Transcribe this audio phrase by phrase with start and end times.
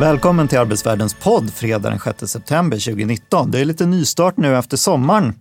[0.00, 3.50] Välkommen till Arbetsvärldens podd fredag den 6 september 2019.
[3.50, 5.34] Det är lite nystart nu efter sommaren.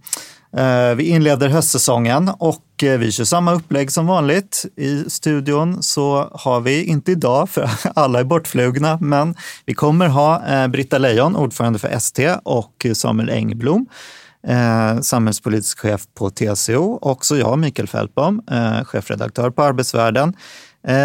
[0.58, 4.66] Eh, vi inleder höstsäsongen och eh, vi kör samma upplägg som vanligt.
[4.76, 10.48] I studion så har vi, inte idag för alla är bortflugna, men vi kommer ha
[10.48, 13.86] eh, Britta Lejon, ordförande för ST och Samuel Engblom,
[15.02, 17.00] samhällspolitisk chef på TCO.
[17.02, 18.42] Också jag, Mikael Fältbom,
[18.86, 20.34] chefredaktör på Arbetsvärlden.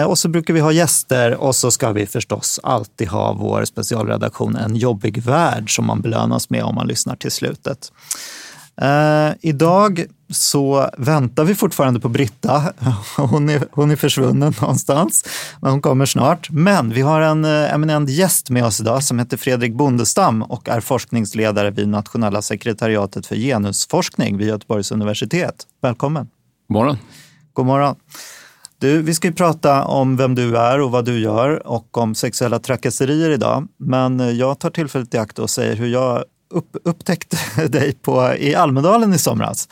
[0.07, 4.57] Och så brukar vi ha gäster och så ska vi förstås alltid ha vår specialredaktion
[4.57, 7.93] En jobbig värld som man belönas med om man lyssnar till slutet.
[8.83, 12.73] Uh, idag så väntar vi fortfarande på Britta.
[13.17, 15.25] Hon är, hon är försvunnen någonstans,
[15.61, 16.51] men hon kommer snart.
[16.51, 20.69] Men vi har en uh, eminent gäst med oss idag som heter Fredrik Bondestam och
[20.69, 25.55] är forskningsledare vid Nationella sekretariatet för genusforskning vid Göteborgs universitet.
[25.83, 26.29] Välkommen!
[26.69, 26.99] God morgon!
[27.53, 27.97] God morgon!
[28.85, 32.15] Du, vi ska ju prata om vem du är och vad du gör och om
[32.15, 33.69] sexuella trakasserier idag.
[33.79, 37.37] Men jag tar tillfället i akt och säger hur jag upp, upptäckte
[37.69, 39.69] dig på, i Almedalen i somras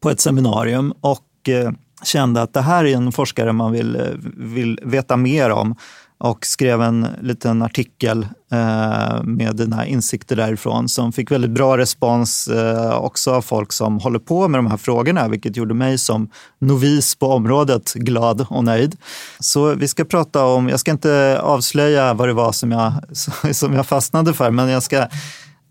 [0.00, 1.70] på ett seminarium och eh,
[2.04, 4.02] kände att det här är en forskare man vill, eh,
[4.36, 5.76] vill veta mer om
[6.20, 12.48] och skrev en liten artikel eh, med dina insikter därifrån som fick väldigt bra respons
[12.48, 16.30] eh, också av folk som håller på med de här frågorna, vilket gjorde mig som
[16.58, 18.96] novis på området glad och nöjd.
[19.38, 22.92] Så vi ska prata om, jag ska inte avslöja vad det var som jag,
[23.56, 25.06] som jag fastnade för, men jag ska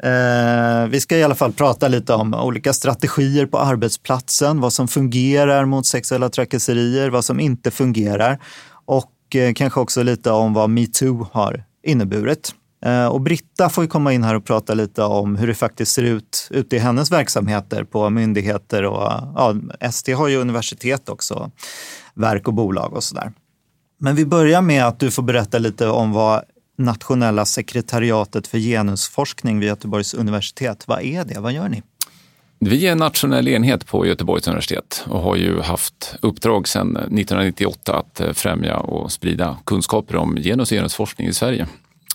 [0.04, 4.88] Eh, vi ska i alla fall prata lite om olika strategier på arbetsplatsen, vad som
[4.88, 8.40] fungerar mot sexuella trakasserier, vad som inte fungerar
[8.86, 12.56] och och eh, kanske också lite om vad metoo har inneburit.
[12.86, 15.92] Eh, och Britta får ju komma in här och prata lite om hur det faktiskt
[15.92, 19.02] ser ut ute i hennes verksamheter på myndigheter och
[19.36, 21.52] ja, ST har ju universitet också,
[22.14, 23.32] verk och bolag och sådär.
[24.00, 26.44] Men vi börjar med att du får berätta lite om vad
[26.78, 30.88] Nationella sekretariatet för genusforskning vid Göteborgs universitet.
[30.88, 31.40] Vad är det?
[31.40, 31.84] Vad gör ni?
[32.62, 37.96] Vi är en nationell enhet på Göteborgs universitet och har ju haft uppdrag sedan 1998
[37.98, 41.68] att eh, främja och sprida kunskaper om genus och genusforskning i Sverige.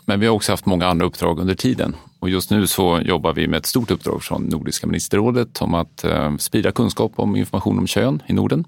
[0.04, 3.32] Men vi har också haft många andra uppdrag under tiden och just nu så jobbar
[3.32, 7.78] vi med ett stort uppdrag från Nordiska ministerrådet om att eh, sprida kunskap om information
[7.78, 8.64] om kön i Norden.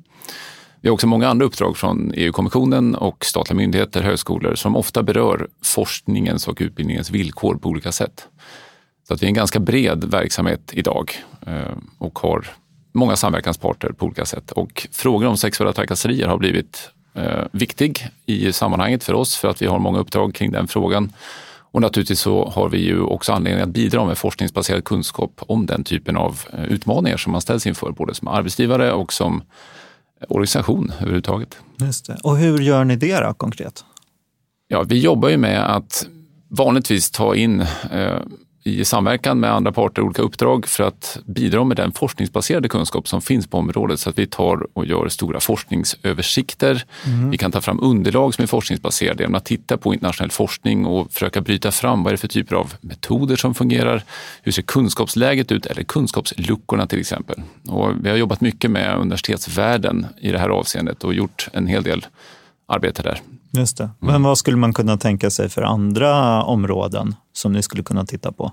[0.81, 5.48] Vi har också många andra uppdrag från EU-kommissionen och statliga myndigheter, högskolor som ofta berör
[5.65, 8.28] forskningens och utbildningens villkor på olika sätt.
[9.08, 11.12] Så att vi är en ganska bred verksamhet idag
[11.46, 12.46] eh, och har
[12.92, 14.52] många samverkansparter på olika sätt.
[14.52, 19.62] Och frågor om sexuella trakasserier har blivit eh, viktig i sammanhanget för oss för att
[19.62, 21.12] vi har många uppdrag kring den frågan.
[21.70, 25.84] Och naturligtvis så har vi ju också anledning att bidra med forskningsbaserad kunskap om den
[25.84, 29.42] typen av eh, utmaningar som man ställs inför, både som arbetsgivare och som
[30.28, 31.58] organisation överhuvudtaget.
[31.80, 32.18] Just det.
[32.22, 33.84] Och hur gör ni det då, konkret?
[34.68, 36.06] Ja, vi jobbar ju med att
[36.48, 37.60] vanligtvis ta in
[37.92, 38.20] eh,
[38.66, 43.22] i samverkan med andra parter olika uppdrag för att bidra med den forskningsbaserade kunskap som
[43.22, 46.84] finns på området så att vi tar och gör stora forskningsöversikter.
[47.04, 47.31] Mm.
[47.31, 51.12] Vi kan ta fram underlag som är forskningsbaserade genom att titta på internationell forskning och
[51.12, 54.03] försöka bryta fram vad är det för typer av metoder som fungerar.
[54.43, 57.43] Hur ser kunskapsläget ut eller kunskapsluckorna till exempel?
[57.69, 61.83] Och vi har jobbat mycket med universitetsvärlden i det här avseendet och gjort en hel
[61.83, 62.06] del
[62.66, 63.21] arbete där.
[63.50, 63.90] Just det.
[63.98, 68.32] Men vad skulle man kunna tänka sig för andra områden som ni skulle kunna titta
[68.32, 68.52] på?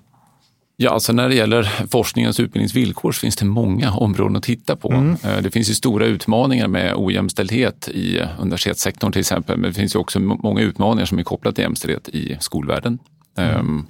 [0.78, 4.92] Ja, alltså när det gäller forskningens utbildningsvillkor så finns det många områden att titta på.
[4.92, 5.18] Mm.
[5.24, 9.96] Eh, det finns ju stora utmaningar med ojämställdhet i universitetssektorn till exempel, men det finns
[9.96, 13.00] ju också många utmaningar som är kopplade till jämställdhet i skolvärlden.
[13.38, 13.60] Mm.
[13.60, 13.86] Ehm,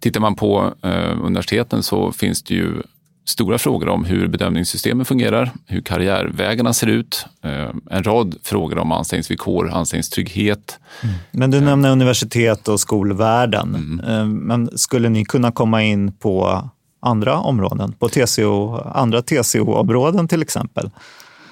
[0.00, 2.82] tittar man på eh, universiteten så finns det ju
[3.26, 8.92] stora frågor om hur bedömningssystemen fungerar, hur karriärvägarna ser ut, eh, en rad frågor om
[8.92, 10.78] anställningsvillkor, anställningstrygghet.
[11.02, 11.14] Mm.
[11.30, 13.74] Men du nämner universitet och skolvärlden.
[13.74, 14.00] Mm.
[14.00, 16.68] Eh, men skulle ni kunna komma in på
[17.00, 20.90] andra områden, på TCO, andra TCO-områden till exempel?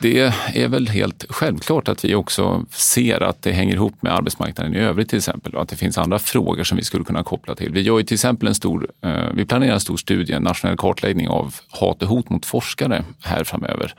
[0.04, 4.74] Det är väl helt självklart att vi också ser att det hänger ihop med arbetsmarknaden
[4.74, 7.54] i övrigt till exempel och att det finns andra frågor som vi skulle kunna koppla
[7.54, 7.72] till.
[7.72, 10.76] Vi gör ju till exempel en stor, eh, vi planerar en stor studie, en nationell
[10.76, 13.94] kartläggning av hat och hot mot forskare här framöver.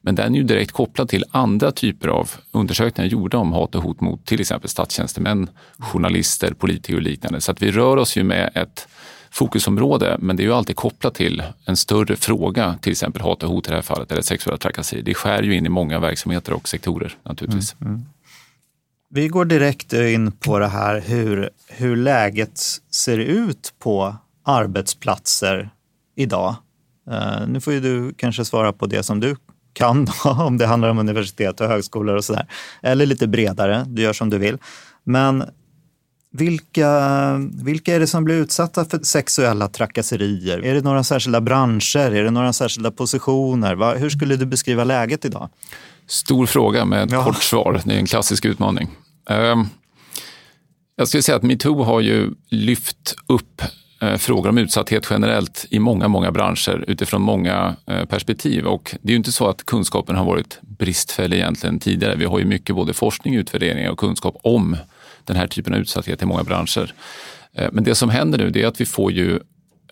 [0.00, 3.82] Men den är ju direkt kopplad till andra typer av undersökningar gjorda om hat och
[3.82, 7.40] hot mot till exempel statstjänstemän, journalister, politiker och liknande.
[7.40, 8.88] Så att vi rör oss ju med ett
[9.30, 13.48] fokusområde, men det är ju alltid kopplat till en större fråga, till exempel hat och
[13.48, 15.04] hot i det här fallet, eller sexuella trakasserier.
[15.04, 17.76] Det skär ju in i många verksamheter och sektorer naturligtvis.
[17.80, 18.06] Mm, mm.
[19.10, 22.60] Vi går direkt in på det här hur, hur läget
[22.90, 25.70] ser ut på arbetsplatser
[26.16, 26.54] idag.
[27.10, 29.36] Uh, nu får ju du kanske svara på det som du
[29.72, 32.46] kan, om det handlar om universitet och högskolor och sådär.
[32.82, 34.58] Eller lite bredare, du gör som du vill.
[35.04, 35.44] Men
[36.32, 36.90] vilka,
[37.64, 40.64] vilka är det som blir utsatta för sexuella trakasserier?
[40.64, 42.14] Är det några särskilda branscher?
[42.14, 43.96] Är det några särskilda positioner?
[43.98, 45.48] Hur skulle du beskriva läget idag?
[46.06, 47.24] Stor fråga med ett ja.
[47.24, 47.80] kort svar.
[47.84, 48.90] Det är en klassisk utmaning.
[49.30, 49.66] Ehm,
[50.96, 53.62] jag skulle säga att metoo har ju lyft upp
[54.00, 58.66] eh, frågor om utsatthet generellt i många, många branscher utifrån många eh, perspektiv.
[58.66, 62.16] Och det är ju inte så att kunskapen har varit bristfällig egentligen tidigare.
[62.16, 64.76] Vi har ju mycket både forskning, utvärderingar och kunskap om
[65.24, 66.94] den här typen av utsatthet i många branscher.
[67.52, 69.40] Eh, men det som händer nu är att vi får ju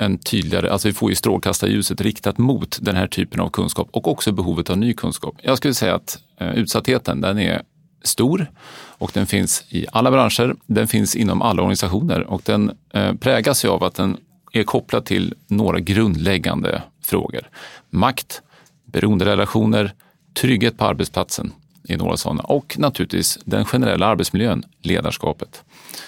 [0.01, 4.09] en tydligare, alltså vi får ju strålkastarljuset riktat mot den här typen av kunskap och
[4.09, 5.35] också behovet av ny kunskap.
[5.43, 7.63] Jag skulle säga att eh, utsattheten den är
[8.03, 8.51] stor
[8.99, 10.57] och den finns i alla branscher.
[10.67, 14.17] Den finns inom alla organisationer och den eh, prägas ju av att den
[14.53, 17.49] är kopplad till några grundläggande frågor.
[17.91, 18.43] Makt,
[18.85, 19.93] beroenderelationer,
[20.41, 21.53] trygghet på arbetsplatsen
[21.88, 25.62] är några sådana och naturligtvis den generella arbetsmiljön, ledarskapet.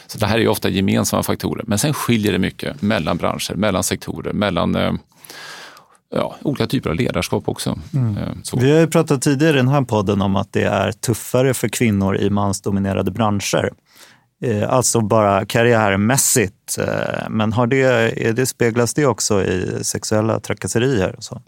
[0.06, 3.84] Så det här är ofta gemensamma faktorer, men sen skiljer det mycket mellan branscher, mellan
[3.84, 4.92] sektorer, mellan eh,
[6.14, 7.78] ja, olika typer av ledarskap också.
[7.94, 8.16] Mm.
[8.16, 11.54] Eh, Vi har ju pratat tidigare i den här podden om att det är tuffare
[11.54, 13.70] för kvinnor i mansdominerade branscher.
[14.42, 16.78] Eh, alltså bara karriärmässigt.
[17.28, 21.14] Men har det, det speglas det också i sexuella trakasserier?
[21.16, 21.42] Och så?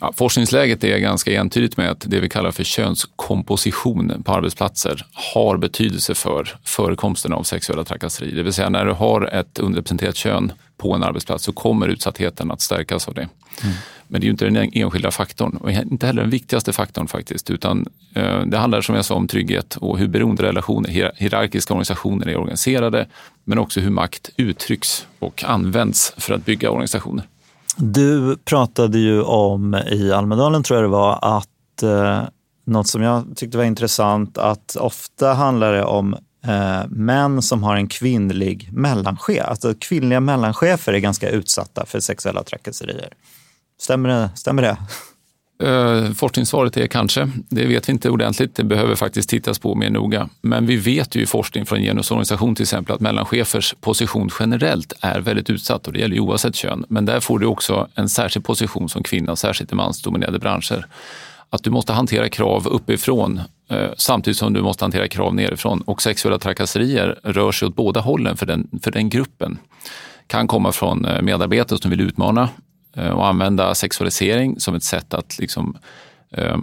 [0.00, 5.56] Ja, forskningsläget är ganska entydigt med att det vi kallar för könskomposition på arbetsplatser har
[5.56, 8.36] betydelse för förekomsten av sexuella trakasserier.
[8.36, 12.50] Det vill säga när du har ett underrepresenterat kön på en arbetsplats så kommer utsattheten
[12.50, 13.28] att stärkas av det.
[13.62, 13.74] Mm.
[14.08, 17.50] Men det är ju inte den enskilda faktorn och inte heller den viktigaste faktorn faktiskt,
[17.50, 22.36] utan eh, det handlar som jag sa om trygghet och hur beroenderelationer, hierarkiska organisationer är
[22.36, 23.06] organiserade,
[23.44, 27.24] men också hur makt uttrycks och används för att bygga organisationer.
[27.76, 32.22] Du pratade ju om i Almedalen, tror jag det var, att eh,
[32.66, 36.14] något som jag tyckte var intressant, att ofta handlar det om
[36.44, 39.44] eh, män som har en kvinnlig mellanchef.
[39.44, 43.12] Alltså kvinnliga mellanchefer är ganska utsatta för sexuella trakasserier.
[43.80, 44.30] Stämmer det?
[44.34, 44.76] Stämmer det?
[45.62, 47.30] Uh, forskningssvaret är kanske.
[47.48, 48.54] Det vet vi inte ordentligt.
[48.54, 50.28] Det behöver faktiskt tittas på mer noga.
[50.40, 55.20] Men vi vet ju i forskning från genusorganisation till exempel att mellanchefers position generellt är
[55.20, 56.84] väldigt utsatt och det gäller ju oavsett kön.
[56.88, 60.86] Men där får du också en särskild position som kvinna, särskilt i mansdominerade branscher.
[61.50, 63.40] Att du måste hantera krav uppifrån
[63.72, 65.80] uh, samtidigt som du måste hantera krav nerifrån.
[65.80, 69.58] Och sexuella trakasserier rör sig åt båda hållen för den, för den gruppen
[70.26, 72.48] kan komma från eh, medarbetare som vill utmana
[72.92, 75.78] Eh, och använda sexualisering som ett sätt att liksom,
[76.30, 76.56] eh,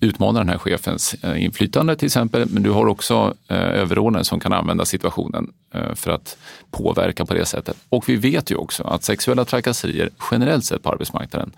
[0.00, 2.48] utmana den här chefens eh, inflytande till exempel.
[2.50, 5.52] Men du har också överordnade som kan använda situationen
[5.94, 6.36] för att
[6.70, 7.76] påverka på det sättet.
[7.88, 11.52] Och vi vet ju också att sexuella trakasserier generellt sett på arbetsmarknaden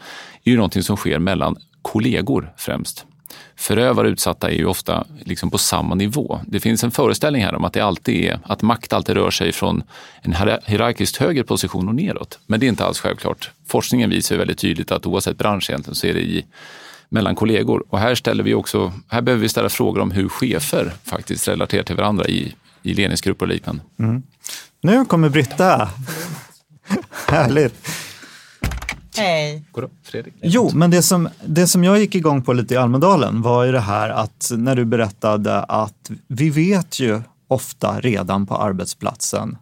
[0.45, 3.07] är ju någonting som sker mellan kollegor främst
[3.57, 6.41] förövare och utsatta är ju ofta liksom på samma nivå.
[6.47, 9.53] Det finns en föreställning här om att det alltid är, att makt alltid rör sig
[9.53, 9.83] från
[10.21, 10.33] en
[10.65, 12.39] hierarkiskt högre position och neråt.
[12.47, 13.51] Men det är inte alls självklart.
[13.69, 16.45] Forskningen visar väldigt tydligt att oavsett bransch egentligen så är det i
[17.09, 17.85] mellan kollegor.
[17.89, 21.83] Och här, ställer vi också, här behöver vi ställa frågor om hur chefer faktiskt relaterar
[21.83, 23.83] till varandra i, i ledningsgrupper och liknande.
[23.99, 24.23] Mm.
[24.81, 25.91] Nu kommer Britta.
[27.29, 27.89] Härligt.
[29.19, 29.65] Hej.
[30.03, 30.35] Fredrik.
[30.43, 33.73] Jo, men det som, det som jag gick igång på lite i Almedalen var ju
[33.73, 39.59] det här att när du berättade att vi vet ju ofta redan på arbetsplatsen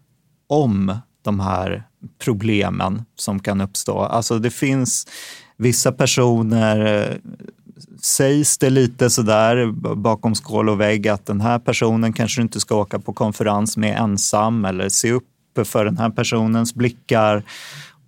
[0.49, 1.85] om de här
[2.25, 3.99] problemen som kan uppstå.
[3.99, 5.07] Alltså det finns
[5.57, 7.19] vissa personer,
[8.03, 12.77] sägs det lite sådär bakom skål och vägg att den här personen kanske inte ska
[12.77, 15.25] åka på konferens med ensam eller se upp
[15.65, 17.43] för den här personens blickar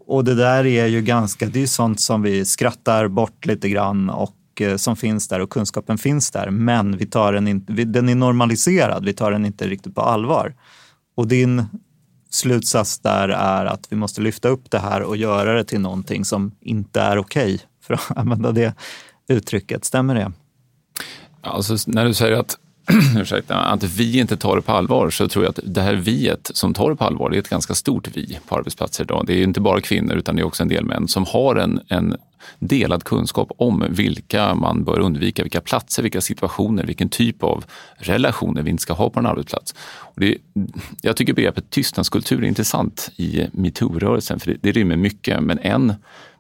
[0.07, 4.11] och det där är ju ganska, det är sånt som vi skrattar bort lite grann
[4.11, 6.51] och eh, som finns där och kunskapen finns där.
[6.51, 10.55] Men vi tar den, inte, den är normaliserad, vi tar den inte riktigt på allvar.
[11.17, 11.65] Och din
[12.31, 16.25] slutsats där är att vi måste lyfta upp det här och göra det till någonting
[16.25, 18.75] som inte är okej, okay, för att använda det
[19.29, 19.85] uttrycket.
[19.85, 20.33] Stämmer det?
[21.41, 22.59] Alltså, när du säger att
[23.17, 26.51] ursäkta, att vi inte tar det på allvar så tror jag att det här viet
[26.55, 29.25] som tar det på allvar, det är ett ganska stort vi på arbetsplatser idag.
[29.27, 31.81] Det är inte bara kvinnor utan det är också en del män som har en,
[31.89, 32.17] en
[32.59, 37.65] delad kunskap om vilka man bör undvika, vilka platser, vilka situationer, vilken typ av
[37.97, 39.75] relationer vi inte ska ha på en arbetsplats.
[39.99, 40.39] Och det,
[41.03, 45.95] jag tycker begreppet tystnadskultur är intressant i metoo-rörelsen för det, det rymmer mycket, men en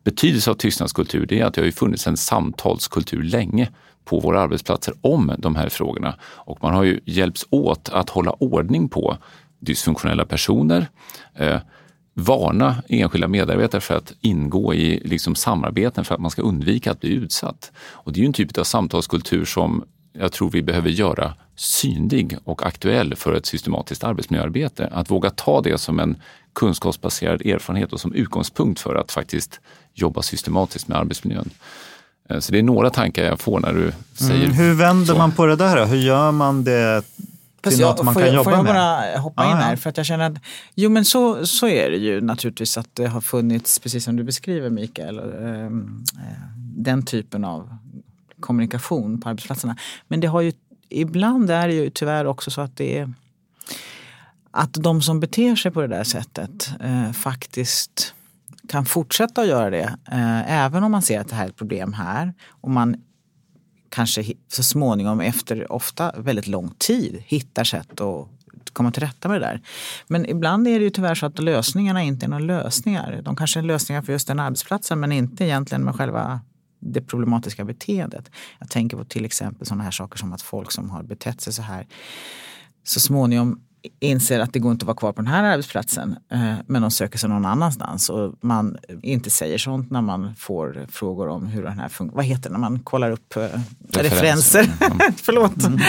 [0.04, 3.68] betydelse av tystnadskultur det är att det har ju funnits en samtalskultur länge
[4.06, 6.14] på våra arbetsplatser om de här frågorna.
[6.22, 9.16] Och man har ju hjälpts åt att hålla ordning på
[9.58, 10.86] dysfunktionella personer,
[11.34, 11.60] eh,
[12.14, 17.00] varna enskilda medarbetare för att ingå i liksom samarbeten för att man ska undvika att
[17.00, 17.72] bli utsatt.
[17.78, 19.84] Och det är ju en typ av samtalskultur som
[20.18, 24.88] jag tror vi behöver göra synlig och aktuell för ett systematiskt arbetsmiljöarbete.
[24.92, 26.16] Att våga ta det som en
[26.52, 29.60] kunskapsbaserad erfarenhet och som utgångspunkt för att faktiskt
[29.94, 31.50] jobba systematiskt med arbetsmiljön.
[32.28, 34.56] Eh, så det är några tankar jag får när du säger mm.
[34.56, 35.18] Hur vänder så.
[35.18, 35.86] man på det där?
[35.86, 37.02] Hur gör man det
[37.62, 38.74] till något man kan jag, jobba får jag med?
[38.74, 39.70] bara hoppa ah, in här?
[39.70, 39.76] Ja.
[39.76, 40.38] För att jag känner att,
[40.74, 44.24] jo men så, så är det ju naturligtvis att det har funnits, precis som du
[44.24, 45.70] beskriver Mikael, eh,
[46.76, 47.76] den typen av
[48.40, 49.76] kommunikation på arbetsplatserna.
[50.08, 50.52] Men det har ju,
[50.88, 53.12] ibland är det ju tyvärr också så att det är
[54.50, 58.14] att de som beter sig på det där sättet eh, faktiskt
[58.68, 59.96] kan fortsätta att göra det.
[60.10, 62.96] Eh, även om man ser att det här är ett problem här och man
[63.88, 68.28] kanske så småningom efter ofta väldigt lång tid hittar sätt att
[68.72, 69.60] komma till rätta med det där.
[70.06, 73.20] Men ibland är det ju tyvärr så att lösningarna inte är några lösningar.
[73.24, 76.40] De kanske är lösningar för just den arbetsplatsen men inte egentligen med själva
[76.80, 78.30] det problematiska beteendet.
[78.58, 81.52] Jag tänker på till exempel sådana här saker som att folk som har betett sig
[81.52, 81.86] så här
[82.84, 83.60] så småningom
[84.00, 86.90] inser att det går inte att vara kvar på den här arbetsplatsen eh, men de
[86.90, 91.62] söker sig någon annanstans och man inte säger sånt när man får frågor om hur
[91.62, 92.16] den här funkar.
[92.16, 94.02] Vad heter det när man kollar upp eh, referenser?
[94.02, 94.68] referenser.
[94.80, 94.98] Mm.
[95.16, 95.64] Förlåt.
[95.64, 95.80] Mm.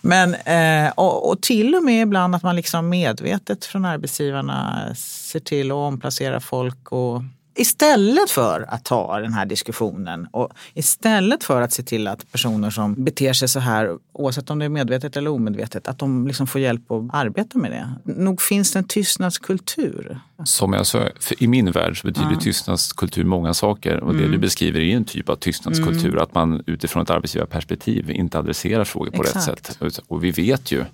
[0.00, 5.40] Men, eh, och, och, till och med ibland att man liksom medvetet från arbetsgivarna ser
[5.40, 7.22] till att omplacera folk och
[7.58, 12.70] Istället för att ta den här diskussionen och istället för att se till att personer
[12.70, 16.46] som beter sig så här, oavsett om det är medvetet eller omedvetet, att de liksom
[16.46, 18.12] får hjälp att arbeta med det.
[18.12, 20.20] Nog finns det en tystnadskultur.
[20.44, 21.08] Som jag sa,
[21.38, 22.40] i min värld så betyder ja.
[22.40, 24.22] tystnadskultur många saker och mm.
[24.22, 26.22] det du beskriver är en typ av tystnadskultur, mm.
[26.22, 29.48] att man utifrån ett arbetsgivarperspektiv inte adresserar frågor på Exakt.
[29.48, 30.04] rätt sätt.
[30.08, 30.84] Och vi vet ju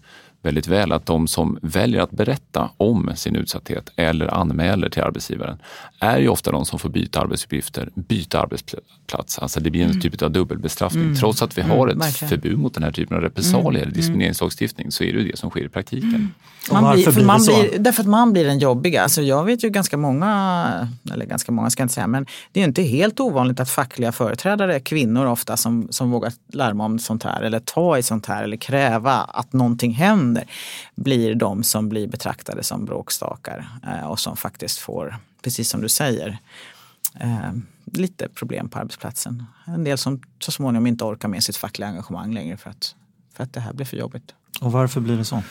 [0.42, 5.58] väldigt väl att de som väljer att berätta om sin utsatthet eller anmäler till arbetsgivaren
[5.98, 9.38] är ju ofta de som får byta arbetsuppgifter, byta arbetsplats.
[9.38, 10.00] Alltså det blir en mm.
[10.00, 11.04] typ av dubbelbestraffning.
[11.04, 11.16] Mm.
[11.16, 12.28] Trots att vi har mm, ett verkligen.
[12.28, 13.92] förbud mot den här typen av repressalier eller mm.
[13.92, 16.14] diskrimineringslagstiftning så är det det som sker i praktiken.
[16.14, 16.30] Mm.
[16.70, 19.02] Man blir, för man blir, därför att man blir den jobbiga.
[19.02, 22.60] Alltså jag vet ju ganska många, eller ganska många ska jag inte säga, men det
[22.60, 27.22] är inte helt ovanligt att fackliga företrädare, kvinnor ofta, som, som vågar larma om sånt
[27.22, 30.31] här eller ta i sånt här eller kräva att någonting händer,
[30.94, 35.88] blir de som blir betraktade som bråkstakar eh, och som faktiskt får, precis som du
[35.88, 36.38] säger,
[37.20, 37.52] eh,
[37.84, 39.44] lite problem på arbetsplatsen.
[39.66, 42.94] En del som så småningom inte orkar med sitt fackliga engagemang längre för att,
[43.34, 44.34] för att det här blir för jobbigt.
[44.60, 45.42] Och varför blir det så?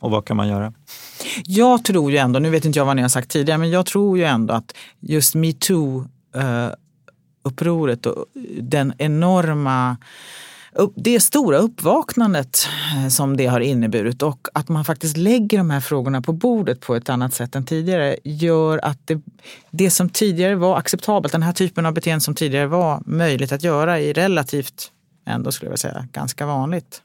[0.00, 0.72] Och vad kan man göra?
[1.44, 3.86] Jag tror ju ändå, nu vet inte jag vad ni har sagt tidigare, men jag
[3.86, 8.26] tror ju ändå att just metoo-upproret och
[8.60, 9.96] den enorma
[10.94, 15.80] det stora uppvaknandet eh, som det har inneburit och att man faktiskt lägger de här
[15.80, 19.20] frågorna på bordet på ett annat sätt än tidigare gör att det,
[19.70, 23.62] det som tidigare var acceptabelt, den här typen av beteende som tidigare var möjligt att
[23.62, 24.90] göra i relativt,
[25.26, 27.02] ändå skulle jag säga, ganska vanligt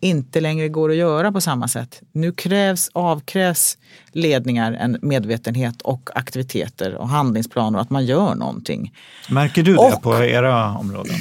[0.00, 2.02] inte längre går att göra på samma sätt.
[2.12, 3.78] Nu krävs, avkrävs
[4.12, 8.94] ledningar en medvetenhet och aktiviteter och handlingsplaner och att man gör någonting.
[9.30, 11.16] Märker du det och, på era områden?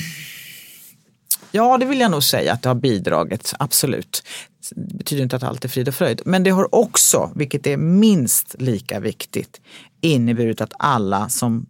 [1.51, 4.23] Ja, det vill jag nog säga att det har bidragit, absolut.
[4.75, 6.21] Det betyder inte att allt är frid och fröjd.
[6.25, 9.61] Men det har också, vilket är minst lika viktigt,
[10.01, 11.65] inneburit att alla som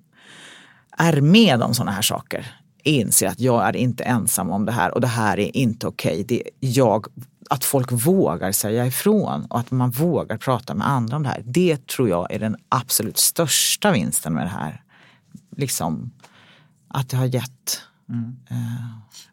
[0.97, 4.93] är med om sådana här saker inser att jag är inte ensam om det här
[4.93, 6.25] och det här är inte okej.
[6.25, 7.01] Okay.
[7.49, 11.41] att folk vågar säga ifrån och att man vågar prata med andra om det här.
[11.45, 14.81] Det tror jag är den absolut största vinsten med det här.
[15.57, 16.11] Liksom
[16.87, 17.81] att det har gett.
[18.09, 18.35] Mm.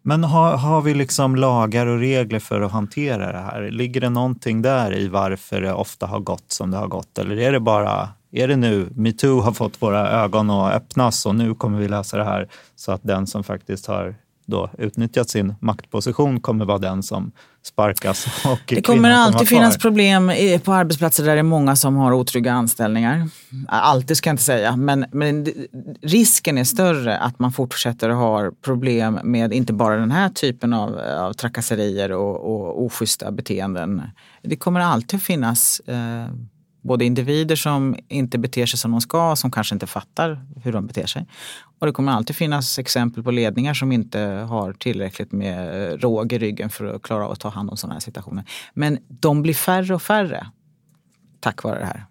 [0.02, 3.70] Men har, har vi liksom lagar och regler för att hantera det här?
[3.70, 7.18] Ligger det någonting där i varför det ofta har gått som det har gått?
[7.18, 11.34] Eller är det bara är det nu metoo har fått våra ögon att öppnas och
[11.34, 14.14] nu kommer vi lösa det här så att den som faktiskt har
[14.46, 17.32] då utnyttjat sin maktposition kommer vara den som
[17.62, 18.26] sparkas.
[18.46, 20.32] Och det kommer alltid finnas problem
[20.64, 23.28] på arbetsplatser där det är många som har otrygga anställningar.
[23.68, 25.46] Alltid ska jag inte säga, men, men
[26.02, 30.72] risken är större att man fortsätter att ha problem med inte bara den här typen
[30.72, 34.02] av, av trakasserier och, och oschyssta beteenden.
[34.42, 36.26] Det kommer alltid finnas eh,
[36.84, 40.86] både individer som inte beter sig som de ska, som kanske inte fattar hur de
[40.86, 41.26] beter sig.
[41.78, 46.32] Och det kommer alltid finnas exempel på ledningar som inte har tillräckligt med eh, råg
[46.32, 48.44] i ryggen för att klara av att ta hand om sådana här situationer.
[48.74, 50.46] Men de blir färre och färre
[51.40, 52.06] tack vare det här.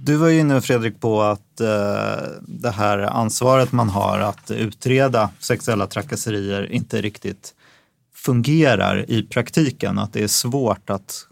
[0.00, 1.66] Du var ju inne Fredrik på att eh,
[2.40, 7.54] det här ansvaret man har att utreda sexuella trakasserier inte riktigt
[8.14, 9.98] fungerar i praktiken.
[9.98, 11.26] Att det är svårt att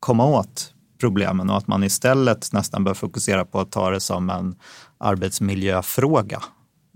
[0.00, 4.30] komma åt problemen och att man istället nästan bör fokusera på att ta det som
[4.30, 4.56] en
[4.98, 6.42] arbetsmiljöfråga.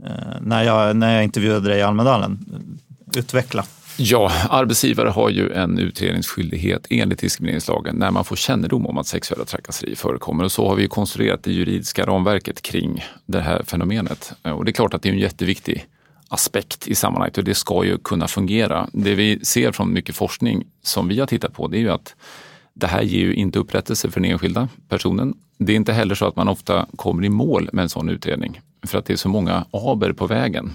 [0.07, 2.39] Eh, när, jag, när jag intervjuade dig i Almedalen,
[3.17, 3.65] utveckla.
[3.97, 9.45] Ja, arbetsgivare har ju en utredningsskyldighet enligt diskrimineringslagen när man får kännedom om att sexuella
[9.45, 10.45] trakasserier förekommer.
[10.45, 14.33] Och så har vi konstruerat det juridiska ramverket kring det här fenomenet.
[14.43, 15.87] Eh, och det är klart att det är en jätteviktig
[16.29, 18.89] aspekt i sammanhanget och det ska ju kunna fungera.
[18.93, 22.15] Det vi ser från mycket forskning som vi har tittat på det är ju att
[22.75, 25.35] det här ger ju inte upprättelse för den enskilda personen.
[25.59, 28.61] Det är inte heller så att man ofta kommer i mål med en sån utredning
[28.87, 30.73] för att det är så många aber på vägen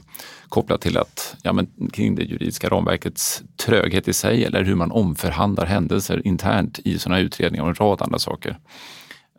[0.49, 4.91] kopplat till att, ja, men kring det juridiska ramverkets tröghet i sig eller hur man
[4.91, 8.57] omförhandlar händelser internt i sådana utredningar och en rad andra saker.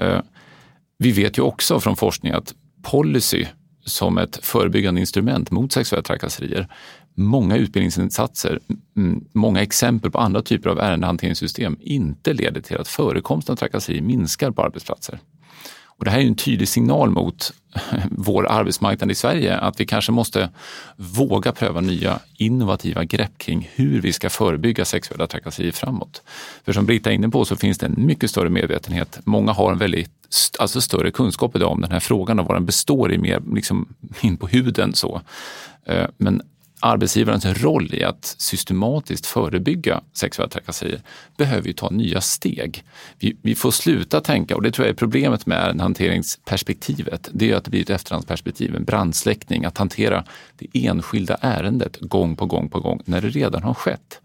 [0.00, 0.20] Eh,
[0.98, 3.46] vi vet ju också från forskning att policy
[3.84, 6.68] som ett förebyggande instrument mot sexuella trakasserier
[7.16, 8.60] många utbildningsinsatser,
[8.96, 14.02] mm, många exempel på andra typer av ärendehanteringssystem inte leder till att förekomsten av trakasserier
[14.02, 15.18] minskar på arbetsplatser.
[15.98, 17.52] Och det här är en tydlig signal mot
[18.10, 20.50] vår arbetsmarknad i Sverige att vi kanske måste
[20.96, 26.22] våga pröva nya innovativa grepp kring hur vi ska förebygga sexuella trakasserier framåt.
[26.64, 29.18] För som Britta är inne på så finns det en mycket större medvetenhet.
[29.24, 30.10] Många har en väldigt
[30.58, 33.94] alltså större kunskap idag om den här frågan och vad den består i mer liksom
[34.20, 34.94] in på huden.
[34.94, 35.20] så.
[35.86, 36.42] Eh, men
[36.80, 41.00] arbetsgivarens roll i att systematiskt förebygga sexuella trakasserier
[41.36, 42.84] behöver ju ta nya steg.
[43.18, 47.56] Vi, vi, får sluta tänka, och det tror jag är problemet med hanteringsperspektivet, det är
[47.56, 50.24] att det blir ett efterhandsperspektiv, en brandsläckning, att hantera
[50.58, 54.20] det enskilda ärendet gång på gång på gång när det redan har skett.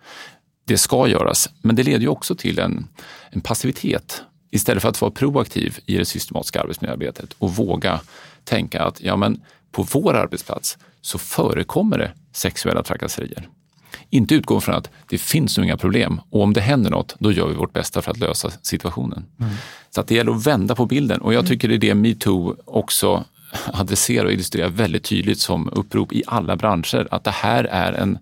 [0.65, 2.87] Det ska göras, men det leder ju också till en,
[3.29, 8.01] en passivitet istället för att vara proaktiv i det systematiska arbetsmiljöarbetet och våga
[8.43, 9.41] tänka att ja, men
[9.71, 13.49] på vår arbetsplats så förekommer det sexuella trakasserier.
[14.09, 17.47] Inte utgå från att det finns inga problem och om det händer något, då gör
[17.47, 19.25] vi vårt bästa för att lösa situationen.
[19.39, 19.53] Mm.
[19.89, 22.55] Så att det gäller att vända på bilden och jag tycker det är det metoo
[22.65, 23.25] också
[23.73, 28.17] adresserar och illustrerar väldigt tydligt som upprop i alla branscher, att det här är en,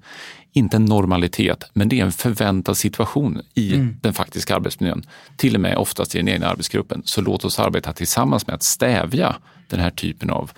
[0.52, 3.98] inte en normalitet, men det är en förväntad situation i mm.
[4.02, 5.06] den faktiska arbetsmiljön.
[5.38, 7.02] Till och med oftast i den egna arbetsgruppen.
[7.06, 9.36] Så låt oss arbeta tillsammans med att stävja
[9.67, 10.52] den här typen av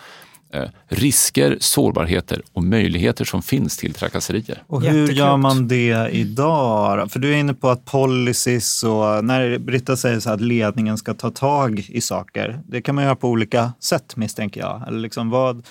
[0.88, 4.64] risker, sårbarheter och möjligheter som finns till trakasserier.
[4.68, 7.12] Och hur gör man det idag?
[7.12, 11.14] För du är inne på att policies och när Britta säger så att ledningen ska
[11.14, 14.84] ta tag i saker, det kan man göra på olika sätt misstänker jag.
[14.88, 15.66] Eller liksom vad,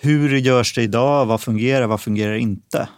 [0.00, 1.26] hur görs det idag?
[1.26, 1.86] Vad fungerar?
[1.86, 2.88] Vad fungerar inte?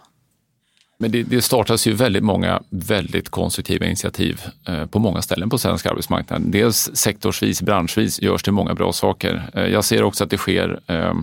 [1.03, 5.57] Men det, det, startas ju väldigt många väldigt konstruktiva initiativ eh, på många ställen på
[5.57, 6.41] svensk arbetsmarknad.
[6.41, 9.49] Dels sektorsvis, branschvis görs det många bra saker.
[9.53, 11.13] Eh, jag ser också att det sker eh,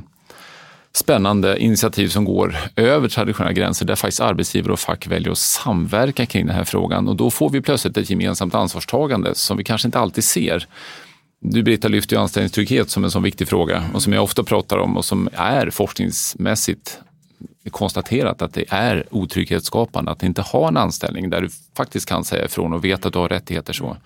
[0.93, 6.27] spännande initiativ som går över traditionella gränser där faktiskt arbetsgivare och fack väljer att samverka
[6.27, 9.89] kring den här frågan och då får vi plötsligt ett gemensamt ansvarstagande som vi kanske
[9.89, 10.67] inte alltid ser.
[11.41, 14.79] Du Britta lyfter ju anställningstrygghet som en sån viktig fråga och som jag ofta pratar
[14.79, 17.01] om och som är forskningsmässigt
[17.71, 22.45] konstaterat att det är otrygghetsskapande att inte ha en anställning där du faktiskt kan säga
[22.45, 23.73] ifrån och vet att du har rättigheter.
[23.73, 23.97] så.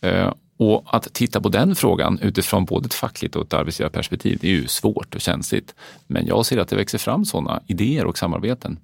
[0.00, 4.48] Eh, och att titta på den frågan utifrån både ett fackligt och ett arbetsgivarperspektiv, det
[4.48, 5.74] är ju svårt och känsligt.
[6.06, 8.78] Men jag ser att det växer fram sådana idéer och samarbeten.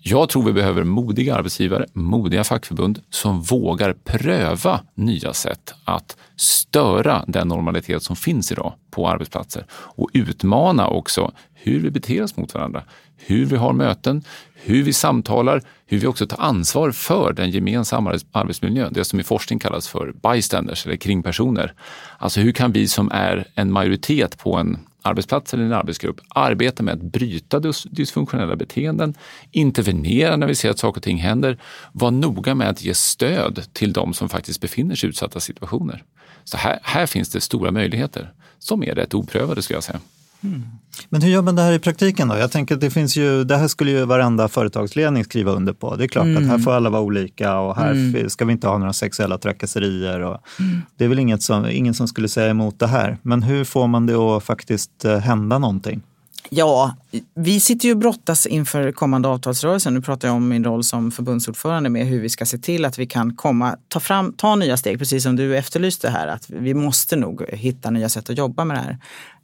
[0.00, 7.24] Jag tror vi behöver modiga arbetsgivare, modiga fackförbund som vågar pröva nya sätt att störa
[7.28, 12.54] den normalitet som finns idag på arbetsplatser och utmana också hur vi beter oss mot
[12.54, 12.82] varandra,
[13.16, 14.24] hur vi har möten,
[14.58, 19.22] hur vi samtalar, hur vi också tar ansvar för den gemensamma arbetsmiljön, det som i
[19.22, 21.74] forskning kallas för bystanders eller kringpersoner.
[22.18, 26.82] Alltså hur kan vi som är en majoritet på en arbetsplats eller en arbetsgrupp arbeta
[26.82, 29.14] med att bryta dysfunktionella beteenden,
[29.50, 31.58] intervenera när vi ser att saker och ting händer,
[31.92, 36.04] vara noga med att ge stöd till de som faktiskt befinner sig i utsatta situationer.
[36.44, 40.00] Så här, här finns det stora möjligheter som är rätt oprövade skulle jag säga.
[40.40, 40.62] Mm.
[41.08, 42.36] Men hur gör man det här i praktiken då?
[42.36, 45.96] Jag tänker att det finns ju, det här skulle ju varenda företagsledning skriva under på.
[45.96, 46.36] Det är klart mm.
[46.36, 46.62] att här mm.
[46.62, 48.30] får alla vara olika och här mm.
[48.30, 50.20] ska vi inte ha några sexuella trakasserier.
[50.20, 50.82] Och mm.
[50.96, 53.18] Det är väl inget som, ingen som skulle säga emot det här.
[53.22, 56.02] Men hur får man det att faktiskt eh, hända någonting?
[56.50, 56.96] Ja,
[57.34, 59.90] vi sitter ju och brottas inför kommande avtalsrörelse.
[59.90, 62.98] Nu pratar jag om min roll som förbundsordförande med hur vi ska se till att
[62.98, 66.26] vi kan komma, ta, fram, ta nya steg, precis som du efterlyste här.
[66.26, 68.98] Att vi måste nog hitta nya sätt att jobba med det här.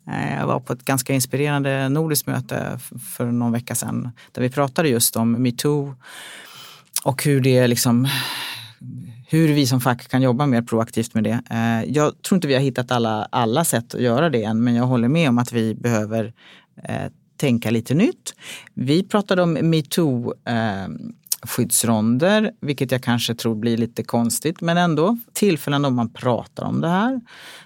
[0.09, 2.79] Eh, jag var på ett ganska inspirerande nordiskt möte
[3.17, 5.95] för någon vecka sedan där vi pratade just om metoo
[7.05, 8.09] och hur det liksom
[9.29, 11.43] hur vi som fack kan jobba mer proaktivt med det.
[11.51, 14.75] Eh, jag tror inte vi har hittat alla, alla sätt att göra det än, men
[14.75, 16.33] jag håller med om att vi behöver
[16.85, 18.35] eh, tänka lite nytt.
[18.75, 20.89] Vi pratade om metoo eh,
[21.43, 26.81] skyddsronder, vilket jag kanske tror blir lite konstigt, men ändå tillfällen då man pratar om
[26.81, 27.21] det här.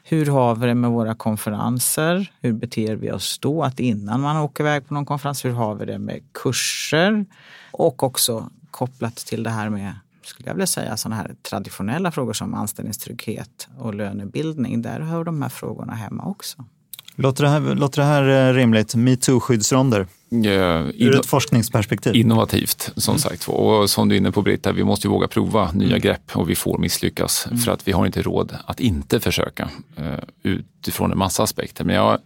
[0.04, 2.32] Hur har vi det med våra konferenser?
[2.40, 3.62] Hur beter vi oss då?
[3.62, 7.26] Att innan man åker iväg på någon konferens, hur har vi det med kurser?
[7.70, 12.32] Och också kopplat till det här med skulle jag vilja säga, sådana här traditionella frågor
[12.32, 14.82] som anställningstrygghet och lönebildning.
[14.82, 16.64] Där hör de här frågorna hemma också.
[17.18, 18.94] Låter det här, låter det här eh, rimligt?
[18.94, 20.06] Metoo-skyddsronder?
[20.32, 22.16] Uh, Ur ett forskningsperspektiv?
[22.16, 23.20] Innovativt, som mm.
[23.20, 23.48] sagt.
[23.48, 26.00] Och som du är inne på Britta, vi måste ju våga prova nya mm.
[26.00, 27.58] grepp och vi får misslyckas mm.
[27.58, 29.68] för att vi har inte råd att inte försöka
[30.00, 30.06] uh,
[30.42, 31.84] utifrån en massa aspekter.
[31.84, 32.18] Men jag,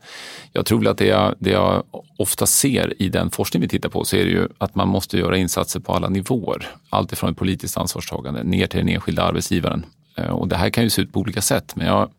[0.52, 1.84] jag tror att det jag, det jag
[2.18, 5.18] ofta ser i den forskning vi tittar på så är det ju att man måste
[5.18, 6.68] göra insatser på alla nivåer.
[6.90, 9.86] Allt ifrån ett politiskt ansvarstagande ner till den enskilda arbetsgivaren.
[10.30, 11.76] Och det här kan ju se ut på olika sätt.
[11.76, 12.10] Men jag,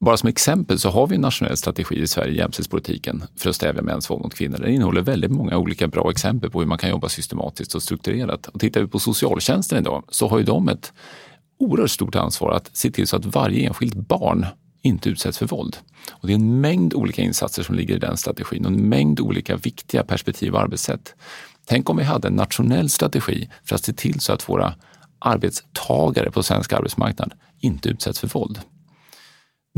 [0.00, 3.82] bara som exempel så har vi en nationell strategi i Sverige, jämställdhetspolitiken, för att stävja
[3.82, 4.58] mäns våld mot kvinnor.
[4.58, 8.46] Den innehåller väldigt många olika bra exempel på hur man kan jobba systematiskt och strukturerat.
[8.46, 10.92] Och tittar vi på socialtjänsten idag så har ju de ett
[11.58, 14.46] oerhört stort ansvar att se till så att varje enskilt barn
[14.82, 15.76] inte utsätts för våld.
[16.10, 19.20] Och det är en mängd olika insatser som ligger i den strategin och en mängd
[19.20, 21.14] olika viktiga perspektiv och arbetssätt.
[21.66, 24.74] Tänk om vi hade en nationell strategi för att se till så att våra
[25.18, 28.60] arbetstagare på svensk arbetsmarknad inte utsätts för våld.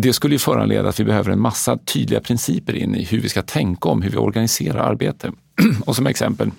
[0.03, 3.29] Det skulle ju föranleda att vi behöver en massa tydliga principer in i hur vi
[3.29, 5.33] ska tänka om hur vi organiserar arbete.
[5.87, 6.51] Och som exempel,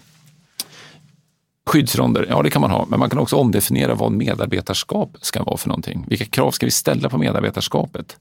[1.66, 5.58] skyddsronder, ja det kan man ha, men man kan också omdefiniera vad medarbetarskap ska vara
[5.58, 6.06] för någonting.
[6.08, 8.18] Vilka krav ska vi ställa på medarbetarskapet?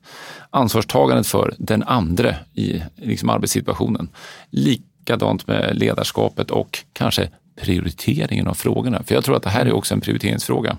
[0.50, 4.08] Ansvarstagandet för den andre i liksom arbetssituationen.
[4.50, 7.28] Likadant med ledarskapet och kanske
[7.60, 9.02] prioriteringen av frågorna.
[9.02, 10.76] För jag tror att det här är också en prioriteringsfråga.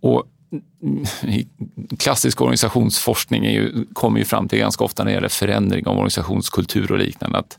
[0.00, 0.26] Och
[1.98, 5.96] klassisk organisationsforskning är ju, kommer ju fram till ganska ofta när det gäller förändring av
[5.96, 7.58] organisationskultur och liknande att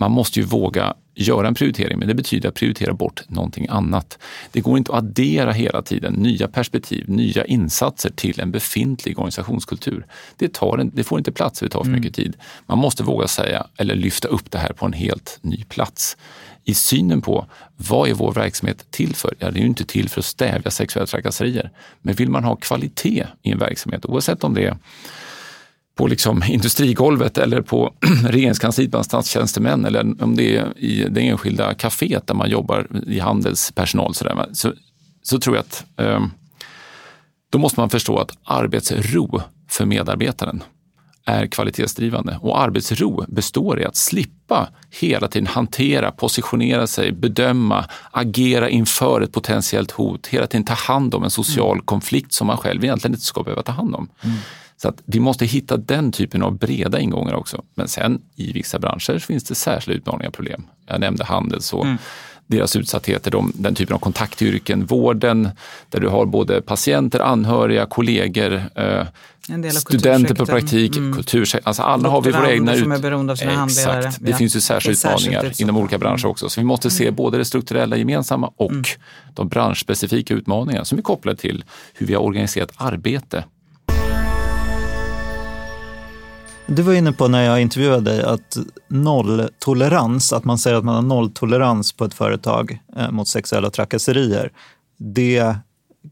[0.00, 4.18] man måste ju våga göra en prioritering, men det betyder att prioritera bort någonting annat.
[4.52, 10.06] Det går inte att addera hela tiden nya perspektiv, nya insatser till en befintlig organisationskultur.
[10.36, 12.00] Det, tar en, det får inte plats, det tar för mm.
[12.00, 12.36] mycket tid.
[12.66, 16.16] Man måste våga säga eller lyfta upp det här på en helt ny plats
[16.68, 19.34] i synen på vad är vår verksamhet till för?
[19.38, 21.70] Ja, det är ju inte till för att stävja sexuella trakasserier.
[22.02, 24.76] Men vill man ha kvalitet i en verksamhet, oavsett om det är
[25.94, 27.94] på liksom industrigolvet eller på
[28.28, 33.18] regeringskansliet bland statstjänstemän eller om det är i det enskilda kaféet där man jobbar i
[33.18, 34.14] handelspersonal.
[34.14, 34.72] Så, där, så,
[35.22, 36.26] så tror jag att eh,
[37.50, 40.62] då måste man förstå att arbetsro för medarbetaren
[41.28, 48.68] är kvalitetsdrivande och arbetsro består i att slippa hela tiden hantera, positionera sig, bedöma, agera
[48.68, 51.84] inför ett potentiellt hot, hela tiden ta hand om en social mm.
[51.84, 54.08] konflikt som man själv egentligen inte ska behöva ta hand om.
[54.20, 54.36] Mm.
[54.76, 57.62] Så att vi måste hitta den typen av breda ingångar också.
[57.74, 60.62] Men sen i vissa branscher finns det särskilda utmaningar och problem.
[60.86, 61.98] Jag nämnde handels och mm
[62.48, 65.48] deras utsattheter, de, den typen av kontaktyrken, vården,
[65.88, 69.06] där du har både patienter, anhöriga, kollegor, eh,
[69.72, 71.14] studenter på praktik, mm.
[71.14, 71.68] kultursektorn.
[71.68, 72.74] Alltså alla har vi våra egna...
[72.74, 72.82] Ut...
[72.82, 74.18] som är beroende av sina Exakt.
[74.20, 74.36] Det ja.
[74.36, 76.48] finns ju särskilda utmaningar inom olika branscher också.
[76.48, 77.14] Så vi måste se mm.
[77.14, 78.84] både det strukturella gemensamma och mm.
[79.34, 83.44] de branschspecifika utmaningarna som är kopplade till hur vi har organiserat arbete
[86.70, 88.56] Du var inne på när jag intervjuade dig att
[88.88, 94.52] nolltolerans, att man säger att man har nolltolerans på ett företag eh, mot sexuella trakasserier,
[94.98, 95.56] det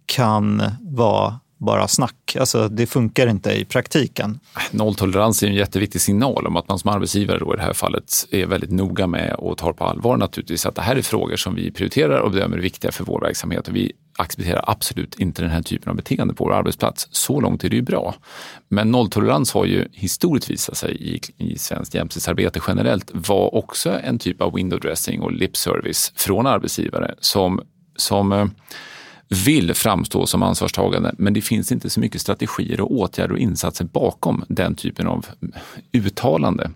[0.06, 2.36] kan vara bara snack.
[2.40, 4.40] Alltså, det funkar inte i praktiken.
[4.70, 8.26] Nolltolerans är en jätteviktig signal om att man som arbetsgivare då i det här fallet
[8.30, 11.54] är väldigt noga med och tar på allvar naturligtvis att det här är frågor som
[11.54, 13.68] vi prioriterar och bedömer är viktiga för vår verksamhet.
[13.68, 17.08] Och vi accepterar absolut inte den här typen av beteende på vår arbetsplats.
[17.10, 18.14] Så långt är det ju bra.
[18.68, 24.18] Men nolltolerans har ju historiskt visat sig i, i svenskt jämställdhetsarbete generellt vara också en
[24.18, 27.60] typ av window dressing och lip service från arbetsgivare som,
[27.96, 28.46] som eh,
[29.28, 33.84] vill framstå som ansvarstagande, men det finns inte så mycket strategier och åtgärder och insatser
[33.84, 35.26] bakom den typen av
[35.92, 36.70] uttalande.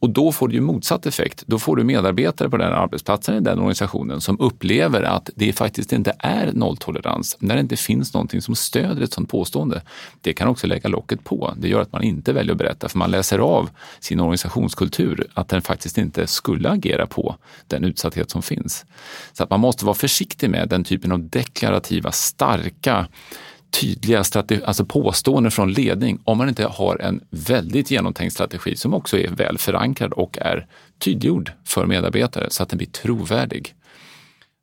[0.00, 1.44] Och då får du ju motsatt effekt.
[1.46, 5.92] Då får du medarbetare på den arbetsplatsen i den organisationen som upplever att det faktiskt
[5.92, 9.82] inte är nolltolerans när det inte finns någonting som stöder ett sådant påstående.
[10.20, 11.54] Det kan också lägga locket på.
[11.56, 15.48] Det gör att man inte väljer att berätta för man läser av sin organisationskultur att
[15.48, 18.86] den faktiskt inte skulle agera på den utsatthet som finns.
[19.32, 23.06] Så att man måste vara försiktig med den typen av deklarativa, starka
[23.70, 28.94] tydliga strategi, alltså påståenden från ledning om man inte har en väldigt genomtänkt strategi som
[28.94, 30.66] också är väl förankrad och är
[30.98, 33.74] tydliggjord för medarbetare så att den blir trovärdig.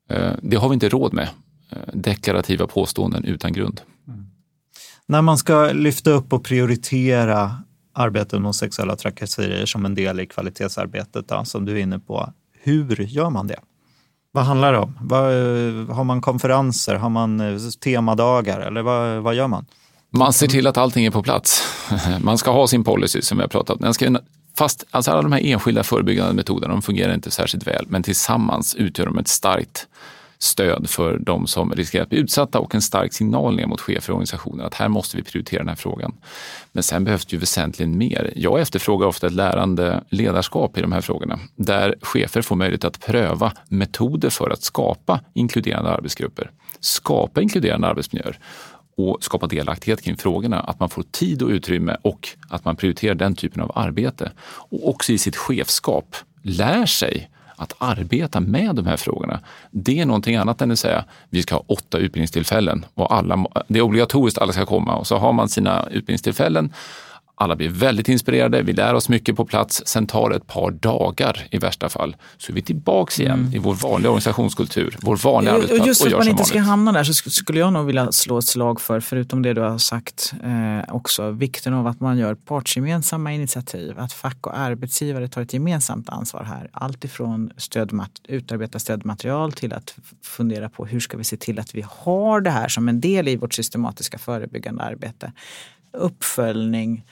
[0.09, 1.29] Eh, det har vi inte råd med.
[1.69, 3.81] Eh, deklarativa påståenden utan grund.
[4.07, 4.25] Mm.
[5.05, 7.63] När man ska lyfta upp och prioritera
[7.93, 12.33] arbetet mot sexuella trakasserier som en del i kvalitetsarbetet, då, som du är inne på,
[12.59, 13.59] hur gör man det?
[14.35, 14.97] Vad handlar det om?
[15.01, 16.95] Vad, eh, har man konferenser?
[16.95, 18.59] Har man eh, temadagar?
[18.59, 19.65] Eller vad, vad gör man?
[20.09, 21.63] Man ser till att allting är på plats.
[22.21, 23.81] Man ska ha sin policy som vi har pratat om.
[23.81, 24.17] Den ska,
[24.57, 28.75] fast alltså alla de här enskilda förebyggande metoderna de fungerar inte särskilt väl, men tillsammans
[28.75, 29.87] utgör de ett starkt
[30.39, 34.11] stöd för de som riskerar att bli utsatta och en stark signal ner mot chefer
[34.11, 36.15] och organisationer att här måste vi prioritera den här frågan.
[36.71, 38.33] Men sen behövs det ju väsentligen mer.
[38.35, 43.05] Jag efterfrågar ofta ett lärande ledarskap i de här frågorna där chefer får möjlighet att
[43.05, 48.39] pröva metoder för att skapa inkluderande arbetsgrupper, skapa inkluderande arbetsmiljöer
[48.97, 50.59] och skapa delaktighet kring frågorna.
[50.59, 54.31] Att man får tid och utrymme och att man prioriterar den typen av arbete.
[54.45, 59.39] Och också i sitt chefskap lär sig att arbeta med de här frågorna.
[59.71, 63.79] Det är någonting annat än att säga vi ska ha åtta utbildningstillfällen och alla, det
[63.79, 66.73] är obligatoriskt att alla ska komma och så har man sina utbildningstillfällen
[67.37, 69.83] alla blir väldigt inspirerade, vi lär oss mycket på plats.
[69.85, 72.15] Sen tar det ett par dagar i värsta fall.
[72.37, 73.53] Så är vi tillbaks igen mm.
[73.53, 75.81] i vår vanliga organisationskultur, vår vanliga arbetsplats.
[75.81, 76.47] Och just för att man inte vanligt.
[76.47, 79.61] ska hamna där så skulle jag nog vilja slå ett slag för, förutom det du
[79.61, 83.99] har sagt, eh, också vikten av att man gör partsgemensamma initiativ.
[83.99, 86.69] Att fack och arbetsgivare tar ett gemensamt ansvar här.
[86.71, 91.75] Allt ifrån stödmat utarbeta stödmaterial till att fundera på hur ska vi se till att
[91.75, 95.31] vi har det här som en del i vårt systematiska förebyggande arbete
[95.95, 97.05] uppföljning.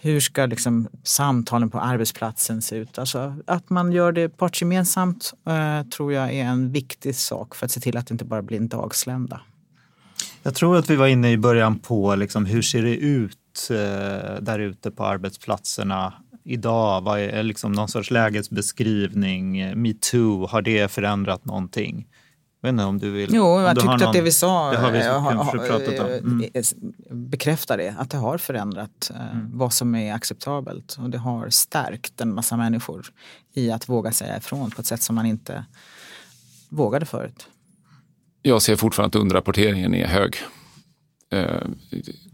[0.00, 2.98] Hur ska liksom samtalen på arbetsplatsen se ut?
[2.98, 7.72] Alltså att man gör det partsgemensamt eh, tror jag är en viktig sak för att
[7.72, 9.40] se till att det inte bara blir en dagslända.
[10.42, 14.40] Jag tror att vi var inne i början på liksom, hur ser det ut eh,
[14.40, 16.12] där ute på arbetsplatserna
[16.44, 17.00] idag?
[17.00, 19.60] Vad är liksom någon sorts lägesbeskrivning?
[19.60, 22.06] Eh, Metoo, har det förändrat någonting?
[22.64, 23.34] Jag vet inte om du vill...
[23.34, 26.06] Jo, jag tyckte någon, att det vi sa det har vi ha, pratat om.
[26.06, 26.50] Mm.
[27.30, 27.94] bekräftar det.
[27.98, 29.58] Att det har förändrat eh, mm.
[29.58, 30.96] vad som är acceptabelt.
[31.00, 33.06] Och det har stärkt en massa människor
[33.52, 35.64] i att våga säga ifrån på ett sätt som man inte
[36.68, 37.48] vågade förut.
[38.42, 40.36] Jag ser fortfarande att underrapporteringen är hög.
[41.30, 41.68] Eh,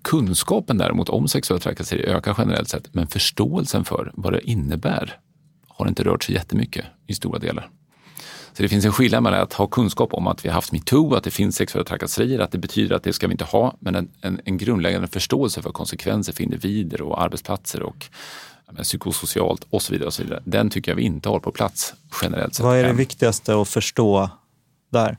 [0.02, 5.20] kunskapen däremot om sexuella trakasserier ökar generellt sett, men förståelsen för vad det innebär
[5.68, 7.70] har inte rört sig jättemycket i stora delar.
[8.52, 11.14] Så det finns en skillnad mellan att ha kunskap om att vi har haft metoo,
[11.14, 13.94] att det finns sexuella trakasserier, att det betyder att det ska vi inte ha, men
[13.94, 18.06] en, en, en grundläggande förståelse för konsekvenser för individer och arbetsplatser och
[18.72, 20.06] men, psykosocialt och så vidare.
[20.06, 20.42] Och så vidare.
[20.44, 22.64] Den tycker jag vi inte har på plats generellt sett.
[22.64, 24.30] Vad är det viktigaste att förstå
[24.92, 25.18] där?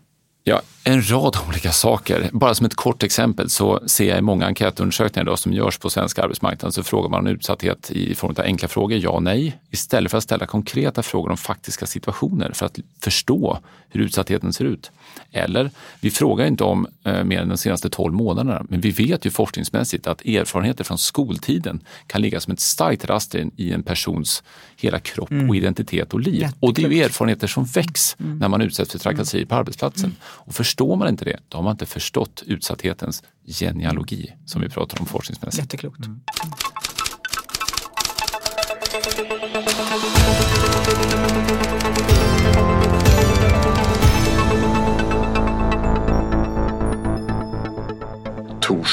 [0.50, 2.30] Ja, en rad olika saker.
[2.34, 5.90] Bara som ett kort exempel så ser jag i många enkätundersökningar idag som görs på
[5.90, 9.60] svensk arbetsmarknad så frågar man om utsatthet i form av enkla frågor, ja och nej,
[9.72, 13.60] istället för att ställa konkreta frågor om faktiska situationer för att förstå
[13.90, 14.92] hur utsattheten ser ut.
[15.32, 19.26] Eller, vi frågar inte om eh, mer än de senaste 12 månaderna, men vi vet
[19.26, 24.44] ju forskningsmässigt att erfarenheter från skoltiden kan ligga som ett starkt raster i en persons
[24.76, 25.50] hela kropp mm.
[25.50, 26.34] och identitet och liv.
[26.34, 26.64] Jätteklokt.
[26.64, 28.38] Och det är ju erfarenheter som väcks mm.
[28.38, 30.06] när man utsätts för trakasserier på arbetsplatsen.
[30.06, 30.16] Mm.
[30.22, 35.00] Och förstår man inte det, då har man inte förstått utsatthetens genealogi som vi pratar
[35.00, 35.64] om forskningsmässigt.
[35.64, 36.06] Jätteklokt.
[36.06, 36.20] Mm.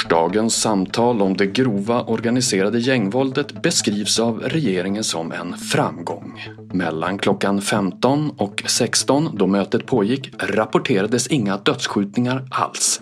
[0.09, 6.45] Torsdagens samtal om det grova organiserade gängvåldet beskrivs av regeringen som en framgång.
[6.73, 13.01] Mellan klockan 15 och 16 då mötet pågick rapporterades inga dödsskjutningar alls.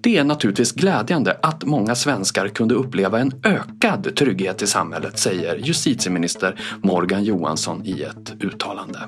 [0.00, 5.56] Det är naturligtvis glädjande att många svenskar kunde uppleva en ökad trygghet i samhället, säger
[5.56, 8.98] justitieminister Morgan Johansson i ett uttalande.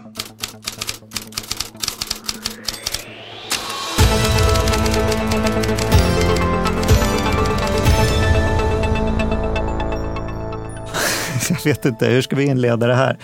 [11.52, 13.18] Jag vet inte, hur ska vi inleda det här?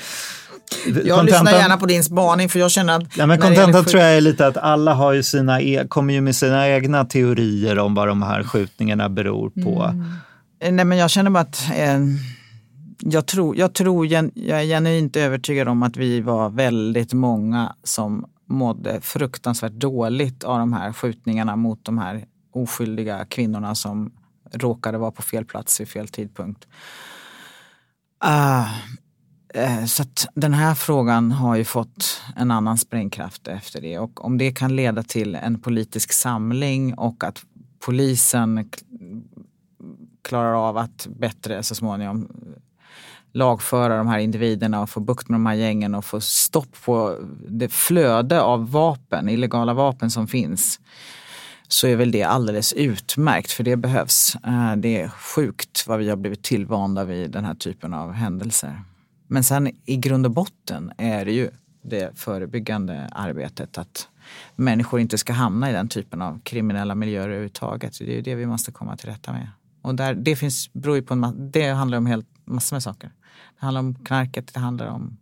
[0.86, 3.16] Jag kontentan, lyssnar gärna på din spaning för jag känner att...
[3.16, 6.20] Ja, men kontentan tror jag är lite att alla har ju sina, e kommer ju
[6.20, 9.82] med sina egna teorier om vad de här skjutningarna beror på.
[9.82, 10.76] Mm.
[10.76, 11.98] Nej men jag känner bara att eh,
[12.98, 18.26] jag tror, jag, tror jag är genuint övertygad om att vi var väldigt många som
[18.46, 24.12] mådde fruktansvärt dåligt av de här skjutningarna mot de här oskyldiga kvinnorna som
[24.52, 26.66] råkade vara på fel plats vid fel tidpunkt.
[28.24, 28.68] Uh,
[29.62, 33.98] uh, så att den här frågan har ju fått en annan sprängkraft efter det.
[33.98, 37.42] Och om det kan leda till en politisk samling och att
[37.78, 38.70] polisen
[40.22, 42.28] klarar av att bättre så småningom
[43.32, 47.18] lagföra de här individerna och få bukt med de här gängen och få stopp på
[47.48, 50.80] det flöde av vapen, illegala vapen som finns
[51.68, 54.36] så är väl det alldeles utmärkt för det behövs.
[54.46, 58.82] Eh, det är sjukt vad vi har blivit tillvanda vid den här typen av händelser.
[59.26, 61.50] Men sen i grund och botten är det ju
[61.82, 64.08] det förebyggande arbetet att
[64.56, 67.98] människor inte ska hamna i den typen av kriminella miljöer överhuvudtaget.
[67.98, 69.48] Det är ju det vi måste komma till rätta med.
[69.82, 73.10] Och där, det, finns, beror ju på en, det handlar om helt massor med saker.
[73.60, 75.16] Det handlar om knarket, det handlar om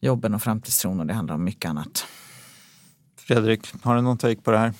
[0.00, 2.06] jobben och framtidstron och det handlar om mycket annat.
[3.16, 4.72] Fredrik, har du någon take på det här?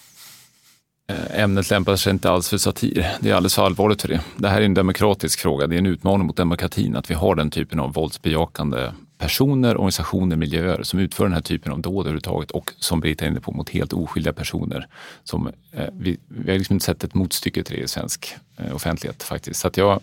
[1.10, 3.06] Eh, ämnet lämpar sig inte alls för satir.
[3.20, 4.20] Det är alldeles för allvarligt för det.
[4.36, 5.66] Det här är en demokratisk fråga.
[5.66, 10.36] Det är en utmaning mot demokratin att vi har den typen av våldsbejakande personer, organisationer,
[10.36, 13.52] miljöer som utför den här typen av dåd överhuvudtaget och som Birgitta är inne på,
[13.52, 14.86] mot helt oskyldiga personer.
[15.24, 18.74] Som, eh, vi, vi har liksom inte sett ett motstycke till det i svensk eh,
[18.74, 19.60] offentlighet faktiskt.
[19.60, 20.00] Så att jag,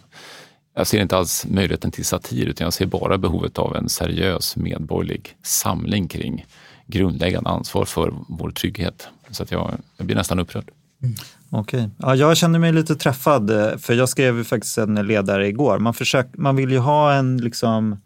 [0.76, 4.56] jag ser inte alls möjligheten till satir utan jag ser bara behovet av en seriös
[4.56, 6.46] medborgerlig samling kring
[6.86, 9.08] grundläggande ansvar för vår trygghet.
[9.32, 10.72] Så att jag, jag blir nästan upprörd.
[11.04, 11.16] Mm.
[11.50, 11.80] Okej.
[11.80, 11.90] Okay.
[11.98, 15.80] Ja, jag känner mig lite träffad, eh, för jag skrev faktiskt en ledare igår.
[15.80, 17.98] Man, försök, man vill ju ha en liksom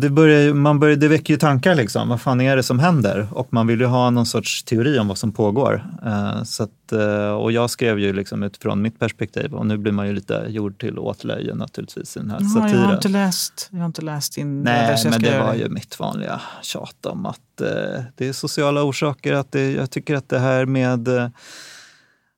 [0.00, 2.08] det, börjar, man börjar, det väcker ju tankar, liksom.
[2.08, 3.28] vad fan är det som händer?
[3.30, 5.86] Och man vill ju ha någon sorts teori om vad som pågår.
[6.06, 9.92] Uh, så att, uh, och jag skrev ju liksom utifrån mitt perspektiv och nu blir
[9.92, 12.80] man ju lite gjord till åtlöje naturligtvis i den här ja, satiren.
[12.80, 16.00] Jag har inte läst, jag har inte läst in Nej, men det var ju mitt
[16.00, 17.68] vanliga tjat om att uh,
[18.16, 19.32] det är sociala orsaker.
[19.32, 21.08] Att det, jag tycker att det här med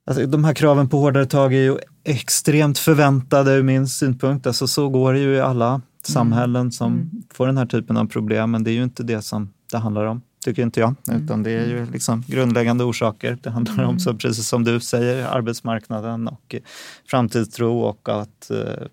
[0.07, 4.47] Alltså, de här kraven på hårdare tag är ju extremt förväntade ur min synpunkt.
[4.47, 7.11] Alltså, så går det ju i alla samhällen som mm.
[7.35, 8.51] får den här typen av problem.
[8.51, 10.95] Men det är ju inte det som det handlar om, tycker inte jag.
[11.09, 11.25] Mm.
[11.25, 13.39] Utan det är ju liksom grundläggande orsaker.
[13.43, 14.01] Det handlar om, mm.
[14.01, 16.55] så precis som du säger, arbetsmarknaden och
[17.11, 18.87] framtidstro och att eh,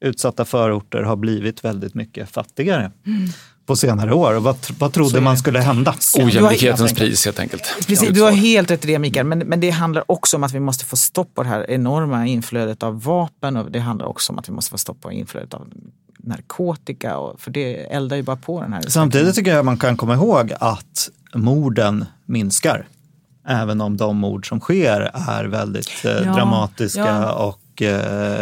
[0.00, 2.92] utsatta förorter har blivit väldigt mycket fattigare.
[3.06, 3.28] Mm
[3.68, 4.34] på senare år.
[4.34, 5.94] Vad, vad trodde man skulle hända?
[6.18, 7.86] Ojämlikhetens pris helt enkelt.
[7.86, 10.52] Precis, du har helt rätt i det Mikael, men, men det handlar också om att
[10.52, 14.32] vi måste få stopp på det här enorma inflödet av vapen och det handlar också
[14.32, 15.68] om att vi måste få stopp på inflödet av
[16.28, 18.82] narkotika, och, för det eldar ju bara på den här.
[18.82, 22.88] Samtidigt tycker jag man kan komma ihåg att morden minskar.
[23.48, 27.32] Även om de mord som sker är väldigt eh, ja, dramatiska ja.
[27.32, 27.60] och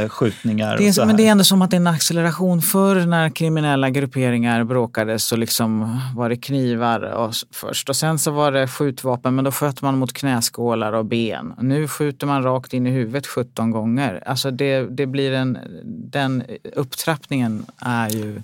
[0.09, 0.77] skjutningar.
[0.77, 2.63] Det är, men det är ändå som att det är en acceleration.
[2.63, 8.31] Förr när kriminella grupperingar bråkade så liksom var det knivar och, först och sen så
[8.31, 11.55] var det skjutvapen men då sköt man mot knäskålar och ben.
[11.61, 14.23] Nu skjuter man rakt in i huvudet 17 gånger.
[14.27, 16.43] Alltså det, det blir en, den
[16.77, 18.43] upptrappningen är ju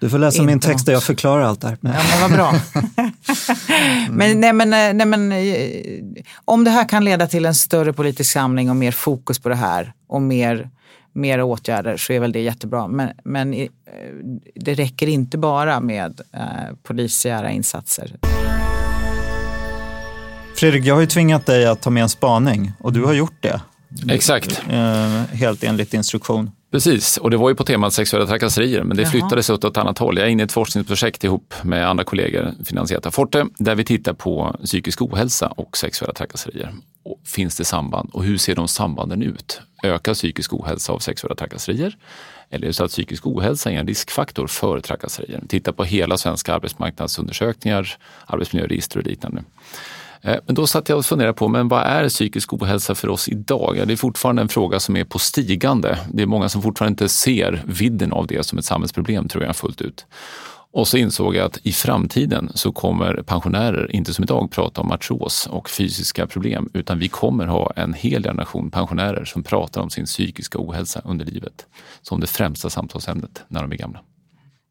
[0.00, 1.78] du får läsa min text där jag förklarar allt det här.
[1.80, 2.54] Ja, men vad bra.
[4.10, 8.32] men, nej, men, nej, men, eh, om det här kan leda till en större politisk
[8.32, 10.70] samling och mer fokus på det här och mer,
[11.12, 12.88] mer åtgärder så är väl det jättebra.
[12.88, 13.68] Men, men eh,
[14.54, 18.16] det räcker inte bara med eh, polisiära insatser.
[20.56, 23.36] Fredrik, jag har ju tvingat dig att ta med en spaning och du har gjort
[23.40, 23.60] det.
[24.10, 24.62] Exakt.
[24.70, 26.50] Eh, helt enligt instruktion.
[26.70, 29.10] Precis, och det var ju på temat sexuella trakasserier, men det Jaha.
[29.10, 30.18] flyttades åt ett annat håll.
[30.18, 33.84] Jag är inne i ett forskningsprojekt ihop med andra kollegor, finansierat av Forte, där vi
[33.84, 36.74] tittar på psykisk ohälsa och sexuella trakasserier.
[37.02, 39.60] Och finns det samband och hur ser de sambanden ut?
[39.82, 41.96] Ökar psykisk ohälsa av sexuella trakasserier?
[42.50, 45.42] Eller är det så att psykisk ohälsa är en riskfaktor för trakasserier?
[45.48, 49.42] Titta på hela svenska arbetsmarknadsundersökningar, arbetsmiljöregister och liknande.
[50.22, 53.28] Eh, men då satt jag och funderade på, men vad är psykisk ohälsa för oss
[53.28, 53.74] idag?
[53.78, 55.98] Ja, det är fortfarande en fråga som är på stigande.
[56.12, 59.56] Det är många som fortfarande inte ser vidden av det som ett samhällsproblem, tror jag,
[59.56, 60.06] fullt ut.
[60.70, 64.92] Och så insåg jag att i framtiden så kommer pensionärer, inte som idag, prata om
[64.92, 69.90] artros och fysiska problem, utan vi kommer ha en hel generation pensionärer som pratar om
[69.90, 71.66] sin psykiska ohälsa under livet
[72.02, 74.00] som det främsta samtalsämnet när de är gamla.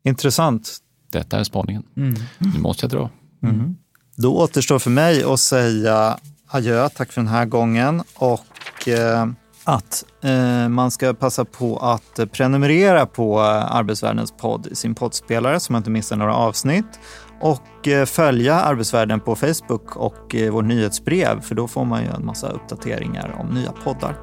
[0.03, 0.77] Intressant.
[1.11, 1.83] Detta är spaningen.
[1.97, 2.15] Mm.
[2.37, 3.09] Nu måste jag dra.
[3.43, 3.75] Mm.
[4.19, 9.27] Då återstår för mig att säga adjö, tack för den här gången och eh,
[9.63, 15.59] att eh, man ska passa på att prenumerera på eh, Arbetsvärldens podd i sin poddspelare
[15.59, 16.99] så man inte missar några avsnitt
[17.41, 22.09] och eh, följa Arbetsvärlden på Facebook och eh, vårt nyhetsbrev för då får man ju
[22.09, 24.19] en massa uppdateringar om nya poddar.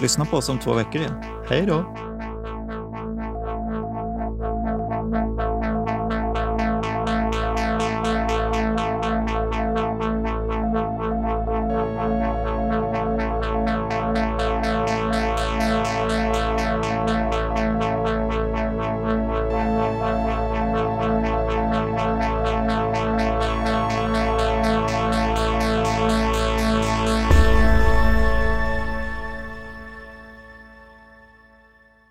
[0.00, 1.22] Lyssna på oss om två veckor igen.
[1.48, 2.13] Hej då!